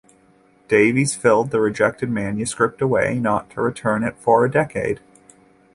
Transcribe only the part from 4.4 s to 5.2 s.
a decade.